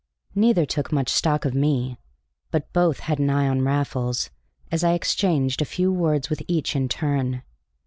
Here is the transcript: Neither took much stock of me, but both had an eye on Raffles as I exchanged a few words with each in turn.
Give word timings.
Neither 0.33 0.65
took 0.65 0.91
much 0.91 1.09
stock 1.09 1.45
of 1.45 1.53
me, 1.53 1.95
but 2.49 2.73
both 2.73 3.01
had 3.01 3.19
an 3.19 3.29
eye 3.29 3.47
on 3.47 3.61
Raffles 3.61 4.31
as 4.71 4.83
I 4.83 4.93
exchanged 4.93 5.61
a 5.61 5.63
few 5.63 5.93
words 5.93 6.27
with 6.27 6.41
each 6.47 6.75
in 6.75 6.89
turn. 6.89 7.43